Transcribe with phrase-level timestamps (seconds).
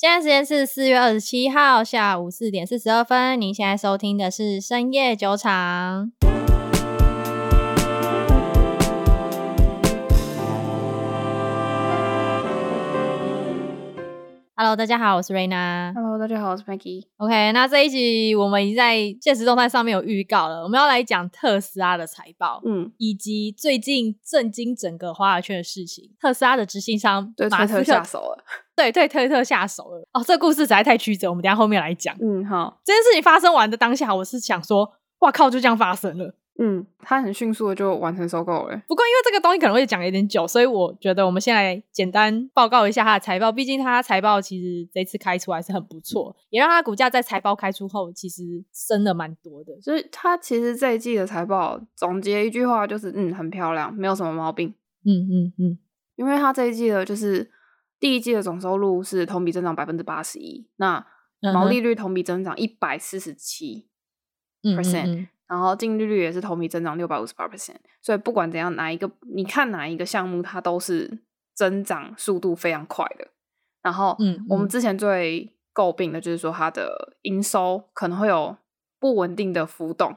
[0.00, 3.38] 现在时间是四月二十七号下午四点四十二分。
[3.38, 6.10] 您现在收听的是深夜酒场。
[14.56, 15.92] Hello，大家好，我是 Raina。
[15.94, 17.04] Hello，大家好，我是 Maggie。
[17.18, 28.44] OK，那这一集我们已经在现实动态上面有预告了，我们要来讲特斯拉的财报，嗯，以及最近震惊整个华尔圈的事情，特斯拉的执行商对马斯克下手了。
[28.80, 30.08] 对，对，推特下手了。
[30.14, 32.16] 哦，这个故事实在太曲折，我们等下后面来讲。
[32.18, 32.80] 嗯，好。
[32.82, 36.34] 这件事情发生完的当下，我是想说，哇靠，就这样发生了。
[36.58, 38.82] 嗯，他很迅速的就完成收购了。
[38.88, 43.52] 不过，因为这个东西可能会讲有点久，所以我觉得我们先来简单报告一下他的财报。
[43.52, 48.42] 毕竟他财报其实这次开出来是很不错，也让他股价在财报开出后其实
[48.72, 49.78] 升了蛮多的。
[49.82, 54.74] 所以，他其实这一季的财报总结一句话就是，嗯，很漂亮，没有什么毛病。
[55.04, 55.78] 嗯嗯嗯，
[56.16, 57.50] 因为他这一季的就是。
[58.00, 61.06] 第一季的总收入是同比增长百分之八十一，那
[61.52, 63.88] 毛利率同比增长一百四十七
[64.62, 71.22] percent，然后净利率也是同比增长六百五十八 percent，所以不管怎样，哪一个你看哪一个项目，它都是
[71.54, 73.28] 增长速度非常快的。
[73.82, 78.56] 然后，嗯，我们之前最诟病的就是说它的营收可能会有
[78.98, 80.16] 不稳定的浮动，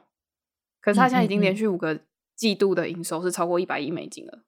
[0.81, 1.99] 可是它现在已经连续五个
[2.35, 4.43] 季度的营收是超过一百亿美金了。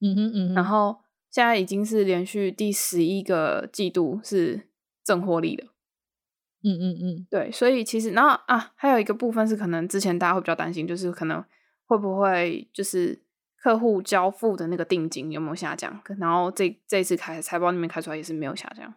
[0.00, 1.05] 嗯哼嗯哼，然后。
[1.30, 4.68] 现在已经是连续第十一个季度是
[5.04, 5.64] 正获利的，
[6.62, 11.44] 嗯嗯嗯，对，所以其实然后啊，还有一个部分是可能之前大家会比较担心，就是可能
[11.86, 13.22] 会不会就是
[13.62, 16.00] 客户交付的那个定金有没有下降？
[16.18, 18.94] 然后这这次开财报里面开出来也是没有下降，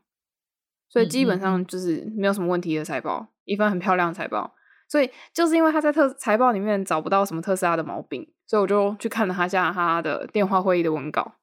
[0.87, 4.55] 所以基本上就是没有什么问题的财报，一份很漂亮的财报。
[4.87, 11.35] 所以就是因为他在特财报里面找不到什么特斯拉的毛病，所以我就去看了他下他的电话会议的文稿。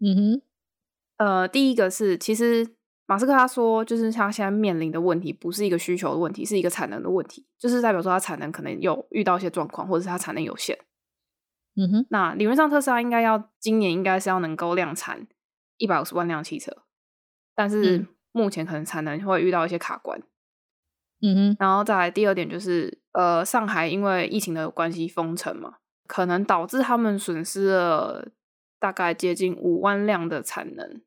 [0.00, 0.42] 嗯哼，
[1.16, 10.78] 呃，第一个是，其实马斯克他说，就是他现在面临的问题不是一个需求的问题，是一个产能的问题，就是代表说他产能可能有遇到一些状况，或者是他产能有限。
[11.74, 15.26] 嗯哼，那理论上特斯拉应该要今年应该是要能够量产
[15.76, 16.70] 一百五十万辆汽车，
[17.54, 20.20] 但是目前可能产能会遇到一些卡关。
[21.20, 28.28] 嗯哼，然后再来第二点就是，呃，上海因为疫情的关系封城嘛，可能导致他们损失了。
[28.78, 31.00] 大概接近五万辆的产能，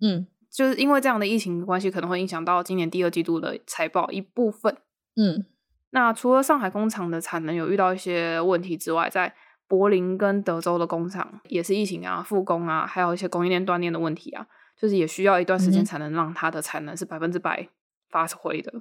[0.00, 4.76] 嗯，就是因为这样的疫情关系，可能会影响到今年第二季度的财报一部分，
[5.16, 5.46] 嗯。
[5.94, 9.34] 那除了上海工厂的产能有遇到一些问题之外，在
[9.68, 17.68] 柏林跟德州的工厂也是疫情啊、复工啊，还有一些供应链断裂的问题啊，就是也需要一段时间才能让它的产能是百分之百
[18.08, 18.72] 发挥的。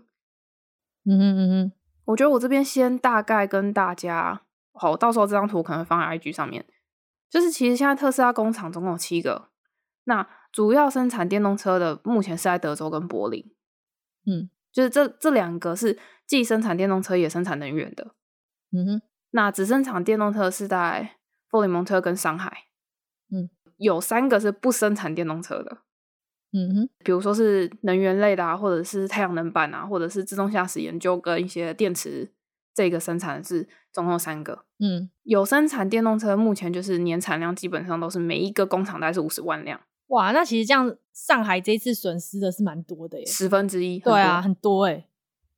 [1.03, 1.72] 嗯嗯嗯嗯，
[2.06, 6.66] 我觉得我这边先大概跟大家，好，到时候这张图可能放在 IG 上面。
[7.31, 9.47] 就是其实现在特斯拉工厂总共有七个，
[10.03, 13.56] 那主要生产电动车的目前是在德州跟柏林，
[14.25, 15.97] 嗯，就是这这两个是
[16.28, 18.14] 既生产电动车也生产能源的，
[18.74, 21.16] 嗯哼，那只生产电动车是在
[21.50, 22.66] 佛蒙特跟上海，
[23.31, 25.78] 嗯，有三个是不生产电动车的，
[26.52, 32.34] 嗯哼，比如说是能源类的啊，或者是太阳能板啊，或者是自动驾驶研究跟一些电池。
[32.73, 39.79] 这个生产的是总共三个，嗯，有生产电动车，目前就是年产量基本上都是每一个工厂大概是五十万辆。
[40.07, 43.99] 哇，那其实这样上海这次损失的是蛮多的耶，十分之一。
[43.99, 45.05] 对啊，很多哎，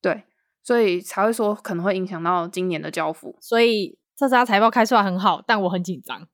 [0.02, 0.24] 对，
[0.64, 3.36] 所以才会说可能会影响到今年的交付。
[3.40, 6.28] 所以特斯拉财报开出来很好，但我很紧张，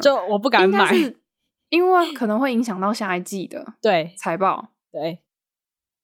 [0.00, 0.94] 就我不敢买，
[1.68, 5.20] 因为可能会影响到下一季的对财报，对，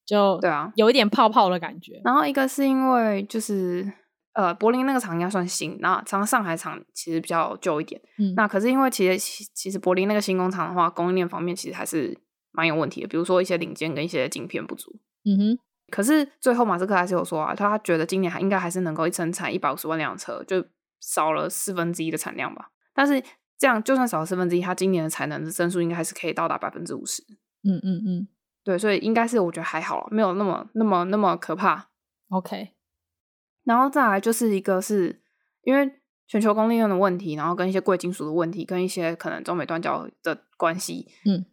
[0.04, 2.00] 就对啊，有一点泡泡的感觉。
[2.04, 3.92] 然后一个是因为就是。
[4.32, 8.00] 呃，柏林那个厂应该算新，那像上海厂其实比较旧一点。
[8.18, 12.16] 嗯，那可是因为其实其实柏林那个新工厂的话，供应链方面其实还是
[12.52, 14.94] 蛮有问题的，比如说一些零件跟一些晶片不足。
[15.24, 15.58] 嗯哼。
[15.90, 20.64] 可是最后马斯克还是有说啊，他觉得今年还应该还是能够生产一百五十万辆车，就
[21.00, 22.70] 少了四分之一的产量吧。
[22.94, 23.20] 但是
[23.58, 27.24] 这样就算少了四分之一，他今年的产能的增速应该还是可以到达百分之五十。
[27.64, 28.28] 嗯嗯嗯，
[28.62, 31.88] 对，所以应该是我觉得还好，没有那么那么那么可怕。
[32.28, 32.70] OK。
[33.64, 35.20] 然后再来就是一个是
[35.62, 35.90] 因为
[36.26, 41.44] 全球供应链的问题，然后跟一些贵金属的问题，跟一些可能中美断交的关系，嗯，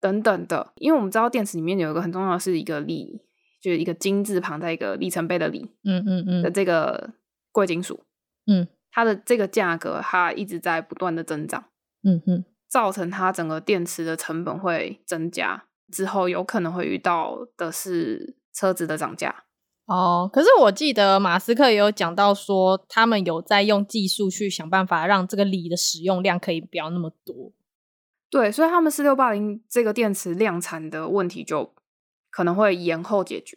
[0.00, 0.72] 等等的。
[0.76, 3.22] 因为我们知道电池里面有一个很重要的是一个锂，
[3.60, 7.10] 就是一个金字旁在一个里程碑的锂，嗯嗯嗯的这个
[7.50, 8.04] 贵金属，
[8.46, 11.64] 嗯，它的这个价格它一直在不断的增长，
[12.04, 19.44] 嗯嗯，造成它整个电池的成本会增加，之后有可能会遇到的是车子的涨价。
[19.88, 27.52] 哦，可是我记得马斯克也有讲到说，他们有在用技术去想办法让这个锂的使用量可以不要那么多。
[28.28, 31.72] 对，所以他们四六八零这个电池量产的问题就
[32.30, 33.56] 可能会延后解决。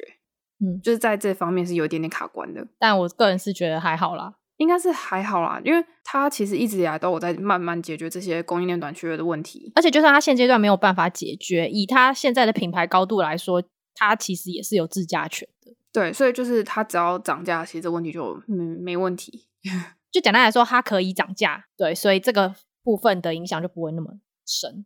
[0.59, 2.65] 嗯，就是在这方面是有一点点卡关的。
[2.79, 9.73] 但我个人是觉得还好啦，应该是还好啦，因为他其实一直以来都有在慢慢解决这些供应链短缺的问题。
[9.75, 13.61] 而且就算他现阶段没有办法解决，以他现在的品牌高度来说，
[13.93, 15.75] 他其实也是有自驾权的。
[15.93, 19.47] 对，所以就是它只要涨价，其实这问题就没没问题。
[20.11, 22.53] 就简单来说，它可以涨价，对，所以这个
[22.83, 24.85] 部分的影响就不会那么深。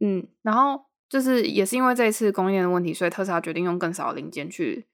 [0.00, 4.86] 嗯，然后就是也是因为这一次供应链的问题，所以特斯拉决定用更少的零件去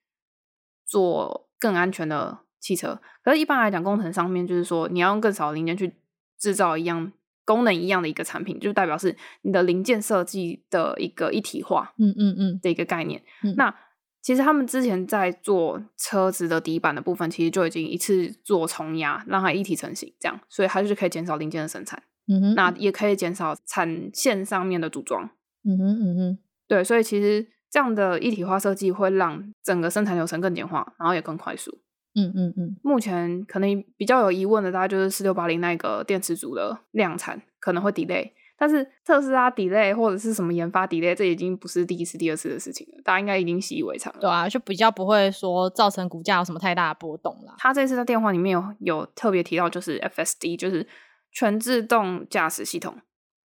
[0.84, 3.00] 做更安全的汽车。
[3.22, 5.94] 可是，一般来讲，工程上面就是说，你要用更少的零件去
[6.38, 7.12] 制造一样
[7.44, 13.22] 功能一样的一个产品，就代表是你的零件设计的一个一体化，嗯嗯嗯的一个概念。
[13.44, 13.74] 嗯嗯那
[14.22, 22.00] 其实他们之前在做车子的底板的部分，其实就已经一次做重压，让它一体成型，这样，所以它就是可以减少零件的生产。
[22.28, 25.28] 嗯哼，那也可以减少产线上面的组装。
[25.64, 26.38] 嗯哼嗯哼，
[26.68, 31.80] 对，所以其实这样的一体化设计会让整个生产流程更简化，然后也更快速。
[32.14, 32.76] 嗯嗯嗯。
[32.82, 38.30] 目前可能比较有疑问的，大概就是四六八零那个电池组的量产可能会 delay。
[38.62, 44.20] 但是特斯拉 delay 或者是什么研发 delay，这已经不是第一次、第二次的事情了，大家应该已经习以为常了。
[44.20, 47.56] 对啊，就比较不会说造成股价有什么太大的波动了。
[47.58, 50.86] 他这次在电话里面有有特别提到，就是 FSD，就是
[51.32, 52.96] 全自动驾驶系统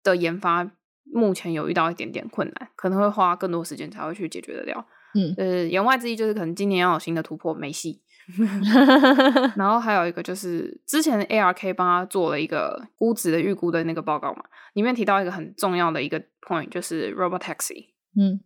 [0.03, 0.69] 的研发，
[1.05, 4.85] 目前有遇到一点点困难，可能会花更多时间才会去解决得了。
[5.17, 8.01] 嗯，呃，言外之意就是可能今年要有新的突破，没戏。
[9.55, 14.43] 然后还有一个就是之前 ARK 帮他做了一个估值的预估的那个报告嘛，
[14.73, 17.89] 里面提到一个很重要的一个 point，就是 Robotaxi，
[18.19, 18.39] 嗯，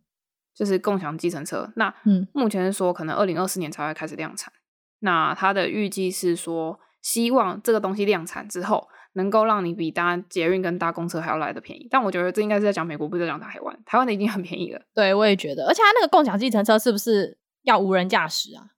[0.53, 1.71] 就是共享计程车。
[1.75, 4.51] 那嗯，目前是说可能二零二四年才会开始量产。
[4.99, 11.87] 那他的预计是说，希望这个东西量产之后，能够让你比搭捷运跟搭公车还要来的便宜。
[11.89, 13.79] 但我觉得这应该是在讲美国，不是在讲台湾。
[13.85, 14.81] 台湾的已经很便宜了。
[14.93, 15.65] 对，我也觉得。
[15.67, 18.75] 而且他那个共享计程车是不是要无人驾驶啊？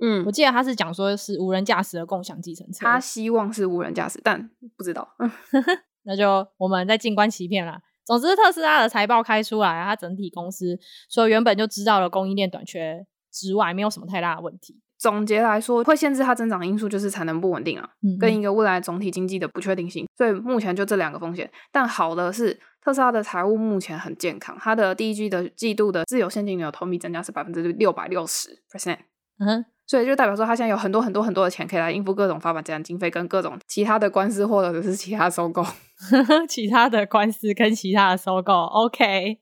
[0.00, 5.08] 嗯，我记得他是讲说是无人驾驶的共享计程车，他希望是无人驾驶，但不知道。
[6.04, 7.80] 那就我们再静观其变啦。
[8.04, 10.78] 总之，特斯拉的财报开出来，它整体公司
[11.10, 14.80] 说原本就知道了供应链短缺之外，没有什么太大的问题。
[14.98, 20.06] 总结来说，会限制它增长的因素就是产能不稳定啊，嗯嗯跟一个未来总体经济的不确定性。
[20.16, 21.50] 所以目前就这两个风险。
[21.72, 28.98] 但好的是，特斯拉的财务目前很健康，它的第一季的季度的自由现金流同比增加是百分之六百六十 percent。
[29.40, 29.64] 嗯哼。
[29.86, 35.64] 所以就代表说，他现在有很多很多很多的钱可以来应付各种发展这样经费跟各种其他的官司或者是其他收购，
[36.48, 38.52] 其他的官司跟其他的收购。
[38.52, 39.38] OK，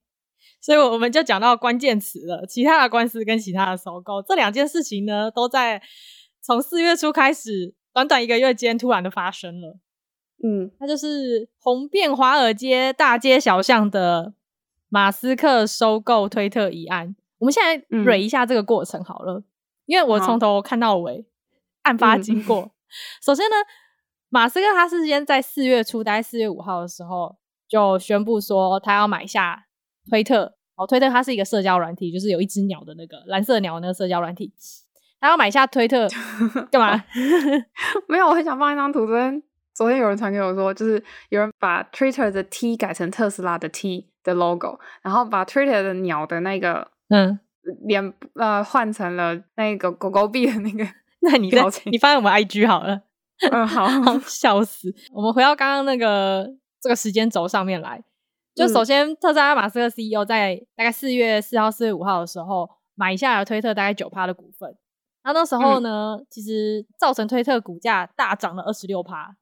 [0.61, 5.81] 所以我们就讲到关键词了，其他的官司跟其他的收购这两件事情呢，都在
[6.43, 9.79] 从四月初开始，短短一个月间突然的发生了。
[10.43, 14.35] 嗯，那就是红遍华尔街大街小巷的
[14.91, 17.17] 马斯克收购推特一案。
[17.39, 19.39] 我们现在捋一下这个过程好了。
[19.39, 19.45] 嗯
[19.87, 21.27] 因为我从头看到尾，
[21.83, 22.61] 案发经过。
[22.61, 22.71] 嗯、
[23.23, 23.57] 首先呢，
[24.29, 27.37] 马斯克他是先在四月初，大概四月五号的时候
[27.69, 29.67] 就宣布说他要买下
[30.09, 30.55] 推特。
[30.77, 34.53] 哦，推特它是一个社交软体，就是有一只鸟的那个蓝色鸟的那个社交软体。
[35.21, 36.09] 他要买下推特
[36.69, 37.05] 干嘛？
[38.11, 39.07] 没有，我很想放一张图。
[39.07, 39.41] 昨天
[39.73, 47.39] 昨天有人传给我说，就是有人把 Twitter 的 T 改成特斯拉的 T 的 logo，然后把 Twitter 的鸟的那个嗯。
[47.87, 50.85] 脸呃换成了那个狗狗币的那个，
[51.23, 51.51] 那你
[51.91, 53.03] 你发在我们 IG 好了。
[53.51, 53.89] 嗯， 好，
[54.27, 54.95] 笑死。
[55.13, 56.49] 我们回到刚刚那个
[56.81, 58.03] 这个时间轴上面来，
[58.55, 64.77] 就首先、嗯、特斯拉马斯克 CEO 在大概四月四号、四月五号的时候买下了推特大概九趴的股份。
[65.25, 69.35] 那那时候呢，嗯、其实造成推特股价大涨了二十六趴，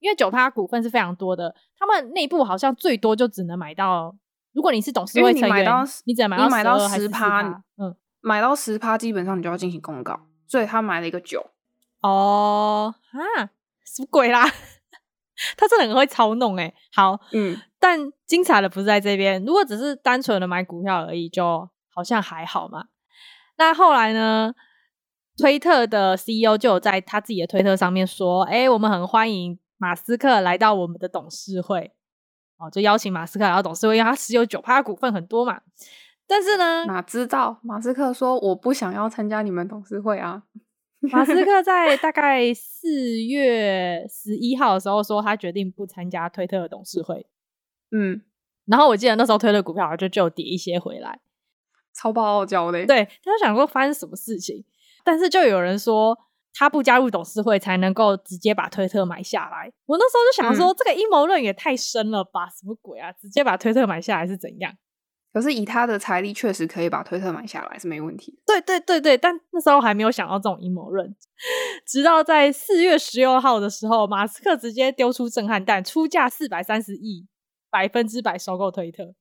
[0.00, 4.14] 因为九趴股份是非常多的，他们内部好像最多就只能买到。
[4.54, 5.66] 如果你是董事会成员，
[6.04, 7.42] 你只能买到十趴，
[7.76, 11.44] 嗯，买到十趴，基本上你就要进行公告，所以他买了一个九。
[12.00, 13.50] 哦啊，
[13.84, 14.44] 什么鬼啦？
[15.58, 16.72] 他真的很会操弄哎。
[16.94, 19.44] 好，嗯，但精彩的不是在这边。
[19.44, 22.84] 如果只是单纯的买股票而已，就好像还好嘛。
[23.58, 24.54] 那后来呢？
[25.36, 31.90] 推特的 CEO 就有在他自己的推特上面说：“哎、欸，我们很欢迎马斯克来到我们的董事会。”
[32.56, 35.60] 哦，就邀请马斯克来到董事会，因为他持有九趴股份很多嘛。
[36.26, 40.44] 但是呢，哪知道马斯克说我不想要参加你们董事会啊。
[41.00, 47.26] 马斯克在大概四月十一号的时候说，他决定不参加推特的董事会。
[47.92, 48.22] 嗯，
[48.64, 51.20] 然后我记得那时候推特股票就就跌一些回来，
[51.94, 52.86] 超爆傲娇的。
[52.86, 54.64] 对，他就想说发生什么事情，
[55.04, 56.18] 但是就有人说。
[56.54, 59.70] 他不加入董事会才能够直接把推特买下来。
[59.86, 62.48] 我那时候就想说，嗯、这个阴谋论也太深了吧？
[62.48, 63.12] 什么鬼啊？
[63.12, 64.72] 直接把推特买下来是怎样？
[65.32, 68.38] 可是以他的财力，确实可以把推特买下来是没问题。
[68.46, 71.12] 对对对对，但那时候还没有想到这种阴谋论，
[71.84, 77.26] 直到在四月十六号的时候，马斯克直接丢出震撼弹，出价四百三十亿，
[77.68, 79.12] 百分之百收购推特，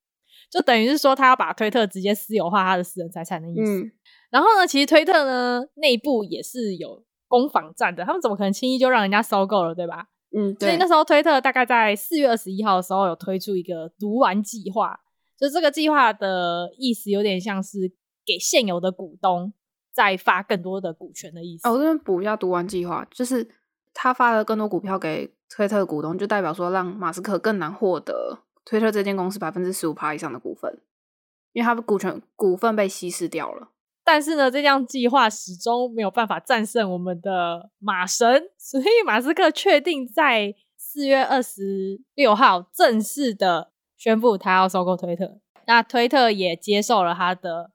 [0.52, 3.80] 就等于是说他要把推特直接私有化他的私人财产的意思。
[3.80, 3.92] 嗯、
[4.30, 10.06] 然后呢，其实推特呢内部也是有攻防战的，他们怎么可能轻易就让人家收购了，对吧？
[10.38, 10.68] 嗯，对。
[10.68, 15.00] 所以那时候推特大概在四月二十一号的时候有推出一个读完计划。
[15.36, 17.92] 就这个计划的意思有点像是
[18.24, 19.52] 给现有的股东
[19.92, 21.68] 再发更多的股权的意思。
[21.68, 23.50] 哦，我这边补一下，读完计划就是
[23.96, 30.80] 他发了更多股票给推特的股东，就代表说让马斯克更难获得推特这间公司百分之十五趴以上的股份，
[31.54, 33.70] 因为他的股权股份被稀释掉了。
[34.04, 43.74] 但是呢，这项计划始终没有办法战胜我们的马神，所以马斯克确定在四月二十六号正式的。
[43.96, 47.72] 宣布他要收购推特，那推特也接受了他的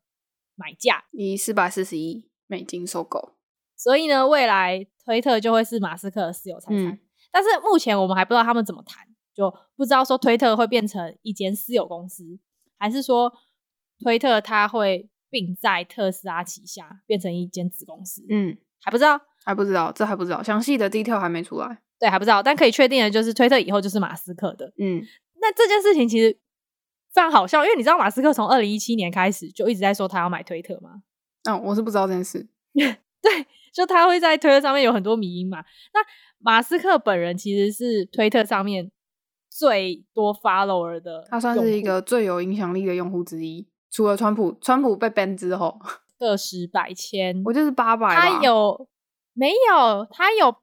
[0.57, 3.33] 买价，以四百四十一美金收购。
[3.75, 6.89] 所以呢，未来推特就会是马斯克的私有财产。
[6.89, 6.99] 嗯、
[7.33, 12.39] 但是目前我们还不知道他们怎么谈，就不知道说推特会变成一间私有公司，
[12.79, 13.33] 还是说
[14.01, 18.25] 推特它会并在特斯拉旗下变成一间子公司。
[18.29, 21.83] 嗯，还不知道，还不知道，这还不知道，详细的 detail 还没出来。
[21.99, 24.73] 对，还不知道，但可以确定的就是推特以后就是马斯克的。
[24.79, 25.03] 嗯。
[25.41, 26.37] 那这件事情其实
[27.13, 31.03] 非常好笑，因为你知道马斯克从二零一七年开始就一直在说他要买推特吗？
[31.45, 32.49] 嗯、哦，我是不知道这件事。
[32.75, 35.59] 对，就他会在推特上面有很多迷因嘛。
[35.95, 36.01] 那
[36.39, 38.91] 马斯克本人其实是推特上面
[39.49, 43.67] 最多 follower 的，他算是一个最有影响力的用户之一。
[43.91, 45.81] 除了川普，川普被 ban 之后，
[46.19, 48.09] 个十百千，我就是八百。
[48.15, 48.89] 他有
[49.35, 50.07] 没有？
[50.11, 50.57] 他有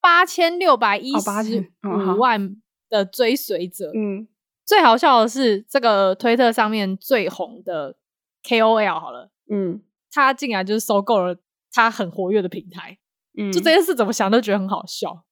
[0.00, 2.56] 八千六百一十五万。
[2.90, 4.28] 的追随者，嗯，
[4.64, 7.96] 最好笑的是这个推特上面最红的
[8.44, 11.36] KOL 好了，嗯，他竟然就是收购了
[11.72, 12.96] 他很活跃的平台，
[13.36, 15.24] 嗯，就这件事怎么想都觉得很好笑。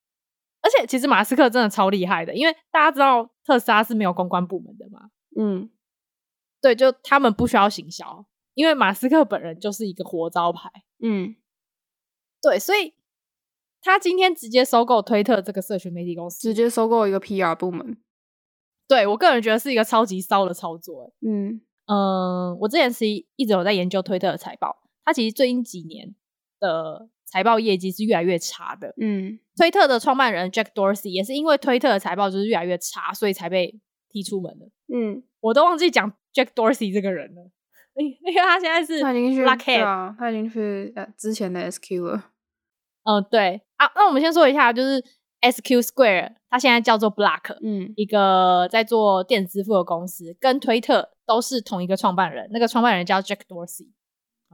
[0.61, 5.71] 而且其实马斯克真的超厉害的，因为大家知道特斯拉是没有公关部门的嘛，嗯，
[6.63, 10.71] 对，就他们不需要行销，因为马斯克本人就是一个活招牌，
[11.03, 11.37] 嗯，
[12.41, 12.95] 对，所以。
[13.85, 17.97] 他今天直接收购推特这个社群媒体公司，直接收购一个 PR 部门。
[18.87, 21.13] 对，我个人觉得是一个超级骚的操作。
[21.21, 26.15] 嗯嗯、呃，我之前是一直有在研究推特的财报，它其实最近几年
[26.61, 28.95] 的财报业绩是越来越差的。
[29.01, 34.67] 嗯，推特的创办人 Jack Dorsey 也是因为推特的财报就是越来越差，所以才被踢出门的。
[34.95, 37.51] 嗯，我都忘记讲 Jack Dorsey 这个人了，
[37.97, 42.31] 因为他现在是他已经去对啊，他已经去呃之前的 SQ 了。
[43.05, 43.61] 嗯、呃，对。
[43.77, 45.05] 啊，那我们先说一下，就是
[45.41, 53.89] SQ Square，它现在叫做 Block，嗯，一个在做电子支付的公司，跟推特都是同一个创办人，那个创办人叫 Jack Dorsey，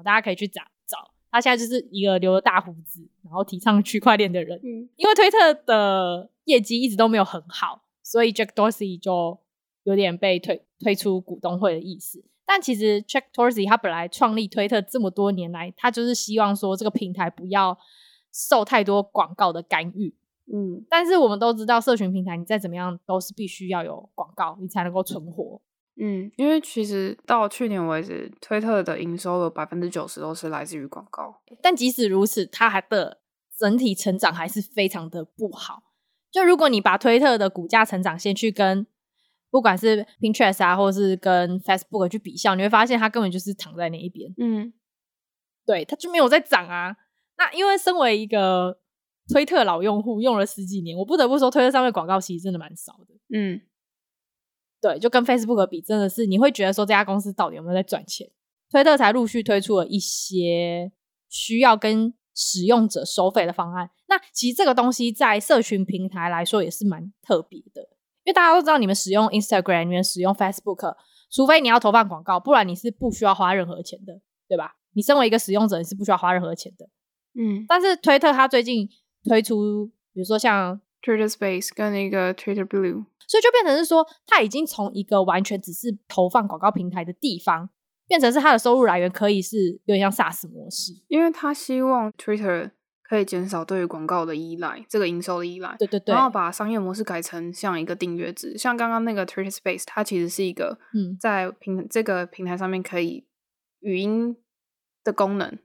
[0.02, 9.38] 大家可以去找找，他现在就是一个留了大胡子，然后提倡区块链的人，嗯，因为推特的业绩一直都没有很好，所以 Jack Dorsey 就
[9.82, 17.78] 有点被推推出股东会的意思，但其实 Jack Dorsey 他本来创立推特这么多年来，他就是希望说这个平台不要。
[18.30, 20.14] 受太多广告的干预，
[20.52, 25.60] 嗯，但是我们都知道，社群平台你再怎么样都是必须要有广告，你才能够存活，
[25.98, 33.18] 嗯，因为其实到去年为止，推特的营收有百分之九十都是来自于广告，但即使如此，它还的
[33.58, 35.82] 整体成长还是非常的不好。
[36.30, 38.86] 就如果你把推特的股价成长先去跟
[39.50, 44.72] 不管是 Pinterest 啊，或者是跟 Facebook 去比较，你会发现它根本就是躺在那一边，嗯，
[45.64, 46.96] 对，它就没有在涨啊。
[47.36, 48.78] 那因为身为一个
[49.32, 53.14] 推特老用户，用了十几年，我不得不说，推特上面广告其实真的蛮少的。
[53.32, 53.60] 嗯，
[54.80, 58.28] 对，就跟 Facebook 比，真的是你会觉得说这家公司到底有没有在赚钱？
[58.70, 60.92] 推特才陆续推出了一些
[61.30, 63.90] 需要跟使用者收费的方案。
[64.08, 67.97] 那其实这个东西在社群平台来说也是蛮特别的，因
[68.28, 70.94] 为大家都知道，你们使用 Instagram，你们使用 Facebook，
[71.30, 74.76] 除非你要投放广告，不然你是不需要花任何钱的，对吧？
[74.94, 76.88] 你身为一个使用者，你是不需要花任何钱的。
[77.34, 78.88] 嗯，但是推特它最近
[79.24, 87.70] 推出，比如说像 Twitter Space 跟那个 Twitter Blue，所以就变成是说，它已经从一个完全只是投放广告平台的地方，
[88.08, 92.72] 变成是它的收入来源可以是有点像 SaaS 模式，因为他希望 Twitter
[93.08, 95.98] 可以减少对于广告的依赖，这个营收的依赖，对对。
[96.00, 103.26] 对，然后把商业模式改成像一个订阅制，像刚刚那个 Twitter Space，它其实是一个嗯，在平这个平台上面可以
[103.80, 104.36] 语音
[105.02, 105.58] 的功能。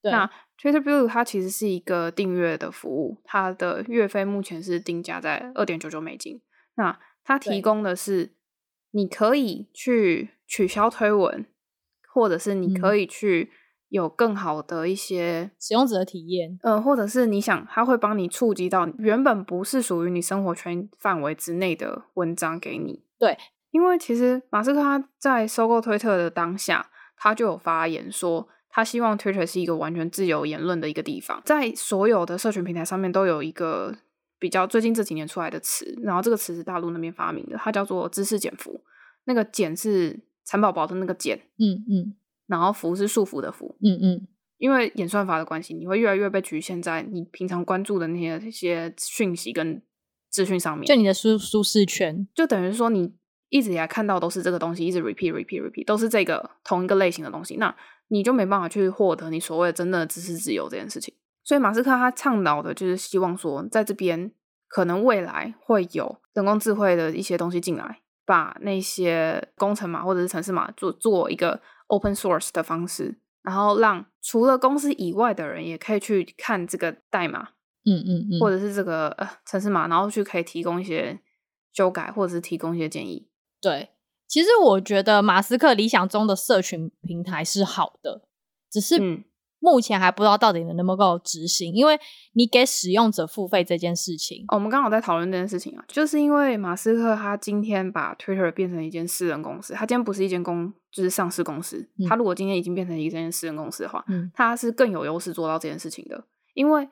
[0.00, 0.10] 对。
[0.10, 6.40] 那 Twitter Blue 它其实是一个订阅的服务，它的月费目前是定价在二点九九美金。
[6.76, 8.32] 那它提供的是
[8.92, 11.44] 你可以去取消推文，
[12.08, 13.50] 或者是你可以去
[13.96, 23.04] 有更好的一些使用者的体验，嗯、呃，或者是你想它会帮你触及到原本不是属于你生活圈范围之内的文章给你。
[23.18, 23.38] 对，
[23.70, 33.94] 因为其实马斯克他在收购推特的当下，他就有发言说，他希望 Twitter 是一个完全自由言论的一个地方，在所有的社群平台上面都有一个。
[34.40, 38.78] 比较最近这几年出来的词，然后这个词是大陆那边发明的，它叫做知识减负。
[39.24, 42.14] 那个减是蚕宝宝的那个减，嗯嗯，
[42.46, 44.28] 然后服是束缚的服，嗯嗯。
[44.56, 49.82] 因为演算法的关系，你会越来越被局限在你平常关注的那些一些讯息跟
[50.30, 53.12] 资讯上面，就你的舒舒适圈，就等于说你
[53.50, 57.74] 一直以来看到都是这个东西，一直 repeat repeat repeat，都是这个同一个类型的东西，那
[58.08, 61.12] 你就没办法去获得你所谓的真正的知识自由这件事情。
[61.42, 64.30] 所以马斯克他倡导的就是希望说，在这边
[64.68, 77.50] 可能未来会有人工智慧的一些东西进来，把那些工程码或者是城市码做做一个 open source 的方式，然后让除了公司以外的人也可以去看这个代码，
[77.84, 81.20] 嗯嗯嗯，或者是这个呃程式码，然后去可以提供一些
[81.72, 83.28] 修改或者是提供一些建议。
[83.60, 83.90] 对，
[84.26, 88.22] 其实我觉得马斯克理想中的社群平台是好的，
[88.70, 89.24] 只是、嗯。
[89.64, 91.98] 目前还不知道到底能不能够执行，因为
[92.34, 102.06] 你给使用者付费这件事情，哦，我们刚好在讨论这件事情啊，就是因为马斯克他今天把 Twitter 变成一间私人公司，他今天不是一间公，就是上市公司，嗯。
[102.06, 106.24] 他如果今天已经变成一间私人公司的话，嗯，他是更有优势做到这件事情的。
[106.52, 106.86] 因为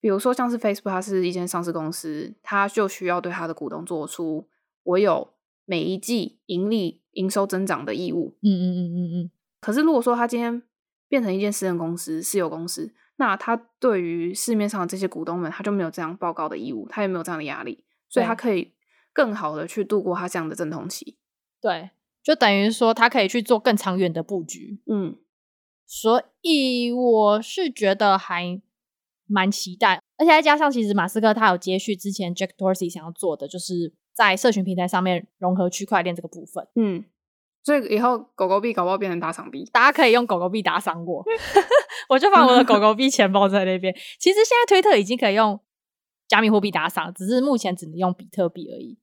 [0.00, 4.46] 比如说像是 Facebook，它是一间上市公司，它就需要对它的股东做出
[4.84, 5.30] 我有
[5.64, 8.36] 每一季盈利营收增长的义务。
[8.42, 9.30] 嗯嗯嗯嗯嗯。
[9.60, 10.62] 可是如果说他今天
[11.14, 18.72] 变成一间私人公司、私有公司，那他对于市面上的这些股东们，他就没有这样报告的义务，他也没有这样的压力，所以他可以
[19.12, 21.16] 更好的去度过他这样的阵痛期。
[21.60, 21.90] 对，
[22.20, 24.82] 就等于说他可以去做更长远的布局。
[24.90, 25.16] 嗯，
[25.86, 28.60] 所以我是觉得还
[29.28, 36.66] 蛮期待，而且再加上其实马斯克他有接续之前 Jack Dorsey 想要做的，就是在社群平台上面融合区块链这个部分。
[36.74, 37.04] 嗯。
[37.64, 41.24] 所以以后狗狗币搞不好变成打赏币，大家可以用狗狗币打赏我，
[42.10, 43.92] 我就把我的狗狗币钱包在那边。
[44.18, 45.58] 其实现在推特已经可以用
[46.28, 48.98] 加密货币打赏，只是目前只能用比特币而已。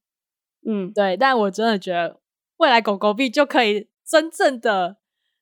[0.65, 1.17] 嗯，对。
[1.17, 2.19] 但我真的觉得
[2.57, 4.97] 未来狗狗币就可以真正的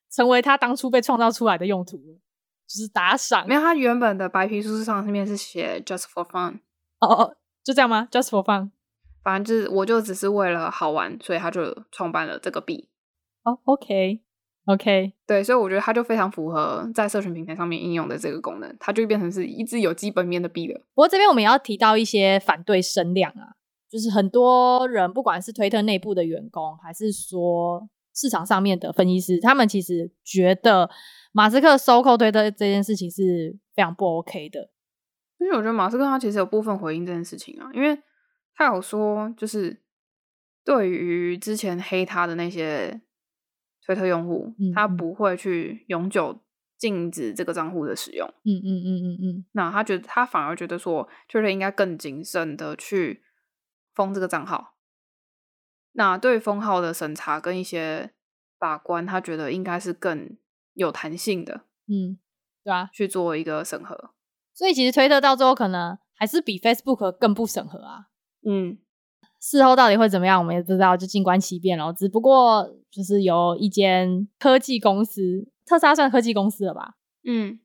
[0.09, 2.19] 成为它当初被创造出来的用途了，
[2.65, 3.45] 就是打赏。
[3.45, 6.59] 没有，它原本的白皮书上面是写 just for fun。
[6.99, 8.71] 哦哦，就这样吗？just for fun。
[9.21, 12.88] 反正就是，我就只是为了好玩，所以他就创办了这个币。
[13.51, 14.19] 哦、oh，OK，OK，okay,
[14.65, 15.13] okay.
[15.25, 20.79] 对，所以我觉得它就非常符合在社群平台上面应用的这个功能，它就变成是一只有基本面的币了。
[20.93, 23.55] 不过这边我们也要提到一些反对声量啊，
[23.89, 30.89] 就是很多人不管是推特内部的员工，还是说市场上面的分析师，他们其实觉得
[31.31, 34.69] 马斯克收购推特这件事情是非常不 OK 的。
[35.39, 37.97] 因为我觉得马斯克他其实有部分回应这件事情啊，因为
[38.55, 39.81] 他有说，就是
[40.65, 43.01] 对于之前黑他的那些。
[43.89, 46.39] 推特用户、嗯，他不会去永久
[46.77, 48.27] 禁止这个账户的使用。
[48.43, 49.45] 嗯嗯嗯嗯嗯。
[49.53, 53.23] 那他觉得，他反而觉得说，推特应该更谨慎的去
[53.95, 54.75] 封这个账号。
[55.93, 58.11] 那对封号的审查跟一些
[58.59, 60.37] 把关，他觉得应该是更
[60.75, 61.61] 有弹性的。
[61.87, 62.19] 嗯，
[62.63, 64.11] 对啊，去做一个审核。
[64.53, 68.09] 所以其实推特到最后可能还是比 Facebook 更不审核啊。
[68.47, 68.77] 嗯。
[69.39, 71.93] 事后到底会怎么样，我们也不知道，就静观其变咯。
[71.93, 76.95] 只不过就是有一间科技公司，特斯拉算科技公司了吧？
[77.23, 77.59] 嗯，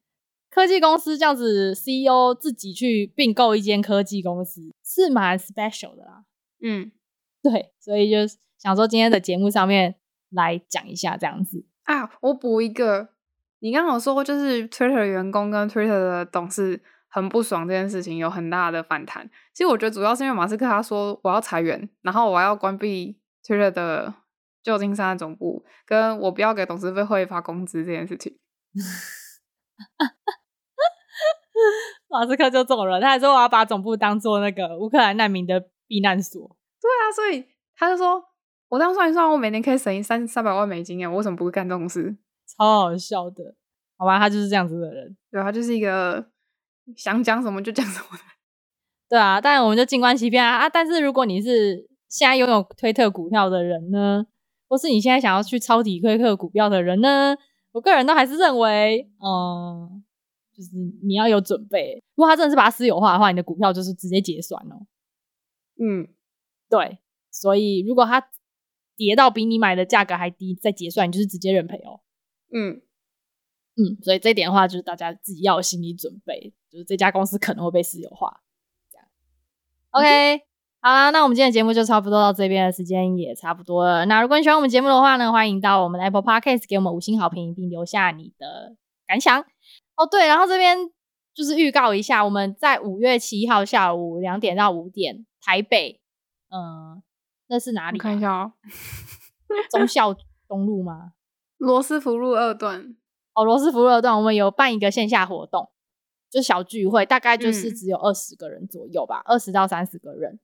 [0.50, 6.24] 科技公司这样子，CEO 自己去并购一间科技公司，是蛮 special 的啦。
[6.62, 6.92] 嗯，
[7.42, 8.18] 对，所以就
[8.58, 9.96] 想说今天的节目上面
[10.30, 12.10] 来讲一下这样子啊。
[12.20, 13.08] 我补一个，
[13.58, 16.82] 你刚好说就是 Twitter 员工跟 Twitter 的董事。
[17.14, 19.30] 很不爽这件事情有很大的反弹。
[19.52, 24.12] 其实我觉得主要是因为马斯克他说我要裁员，然后我要关闭 Twitter 的
[24.64, 28.36] 旧金山的总部，跟我不要给董事会发工资这件事情。
[32.10, 36.56] 马斯克就这种人，他还说我要把总部当做那个乌克兰难民的避难所。
[36.80, 37.46] 对啊，所以
[37.76, 38.20] 他就说
[38.68, 42.16] 我这样算一算，我每年可以省三三百万美金啊，我为什么不会干这种事？
[42.58, 43.54] 超好笑的，
[43.96, 45.16] 好吧，他就是这样子的人。
[45.30, 46.33] 对，他就是一个。
[46.96, 48.18] 想讲什么就讲什么，
[49.08, 50.68] 对啊，但我们就静观其变啊啊！
[50.68, 54.26] 但是如果你是现在拥有推特股票的人呢，
[54.68, 57.36] 或是你现在想要去抄底推特股票的人呢，
[57.72, 60.04] 我个人都还是认为，嗯，
[60.56, 60.70] 就是
[61.02, 62.02] 你要有准备。
[62.14, 64.86] 如果他真的是把它私有化的话，你的股票就是直接结算哦。
[65.76, 66.08] 嗯，
[66.68, 66.98] 对，
[67.30, 68.28] 所以如果它
[68.96, 72.00] 跌到比你买的价格还低再结算，你就是直接认赔哦。
[72.52, 72.80] 嗯
[73.76, 78.40] 嗯，所以这一点的话，就是大家自己要有心理准备，就是这家公司可能会被私有化。
[78.90, 79.06] 这样
[79.92, 80.40] ，OK，、嗯、
[80.82, 84.04] 好啦，那我们今天的节目就差不多到这边的时间也差不多了。
[84.06, 88.74] 那如果你喜欢我们节目的话呢，欢迎到我们的 Apple Podcast 给我们五星好评，并留下你的
[89.06, 89.40] 感想。
[89.94, 90.76] 哦，对，然后这边
[91.32, 96.00] 就是预告一下，我们在五月七号下午两点到五点，台北，
[96.50, 97.02] 嗯、呃，
[97.46, 98.02] 那是哪里、啊？
[98.02, 98.52] 看一下哦，
[99.70, 100.12] 忠孝
[100.48, 101.12] 东路吗？
[101.56, 102.96] 罗斯福路二段
[103.34, 105.70] 哦，罗斯福路二段，我们有办一个线下活动，
[106.34, 110.40] 就小聚会，大概就是只有二十个人左右吧，二十、嗯、到三十个人。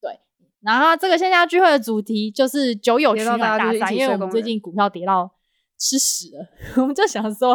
[0.00, 0.20] 对，
[0.60, 5.28] 然后这个线下聚会的主题就是酒友取暖大赛，因为我们最近股票跌到
[5.76, 7.54] 吃屎了，我们就想说，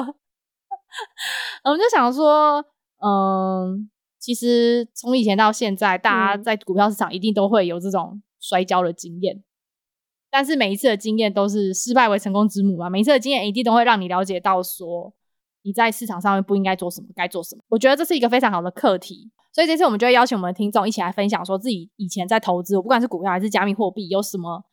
[1.63, 2.61] 我们就想说，
[3.01, 9.41] 嗯，其实从以前到现在，大家在股票市场一定都会有这种摔跤的经验。
[10.29, 15.13] 但是每一次的经验都是失败为成功之母嘛，每一次的经验一定都会让你了解到说
[15.63, 17.61] 你在市场上面不应该做什么，该做什么。
[17.69, 24.63] 我觉得这是一个非常好的课题，所以这次我们就会邀请我们的听众一起来分享，说自己以前在投资，我不管是股票还是加密货币，有什么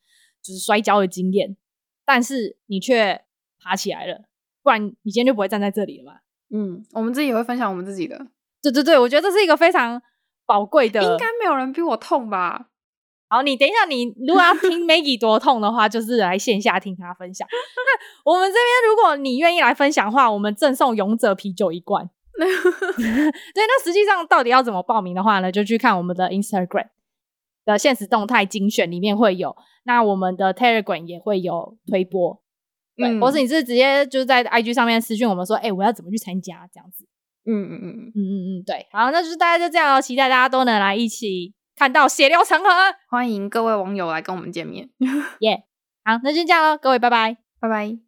[0.42, 1.56] 就是摔跤的经验，
[2.04, 3.24] 但是你却
[3.60, 4.24] 爬起来了，
[4.62, 6.22] 不然你今天就不会站在这里了吧。
[6.50, 8.26] 嗯，我们自己也会分享我们自己的。
[8.62, 10.00] 对对对，我觉得这是一个非常
[10.46, 11.02] 宝贵的。
[11.02, 12.70] 应该没有人比我痛吧？
[13.28, 17.46] 好，你等一下，你如果要听 Maggie 多痛的话，就是来线下听他分享。
[17.50, 22.08] 那我们这边，如果你愿意来分享的话，我们赠送勇者啤酒一罐。
[22.38, 22.46] 对，
[23.54, 25.52] 那实际上到底要怎么报名的话呢？
[25.52, 26.88] 就去看我们的 Instagram
[27.64, 32.40] 的现实动态精选里面会有，那我们的 Telegram 也会有推播。
[32.96, 37.04] 对，嗯、或是你是直接就是在 IG 上面私讯我们说，哎、欸，我要怎么去参加这样子？
[37.44, 38.86] 嗯嗯嗯嗯嗯嗯，对。
[38.92, 41.54] 好，那就是大家就这样哦，期待大家都能来一起。
[41.78, 42.68] 看到血流成河，
[43.08, 44.90] 欢迎各位网友来跟我们见面。
[45.38, 45.64] 耶
[46.04, 46.12] ，yeah.
[46.12, 48.07] 好，那就这样喽，各位，拜拜，拜拜。